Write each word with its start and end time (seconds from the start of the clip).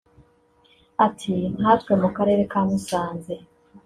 Ati“ 1.05 1.33
Nka 1.59 1.71
twe 1.81 1.93
mu 2.01 2.09
karere 2.15 2.41
ka 2.51 2.61
Musanze 2.69 3.33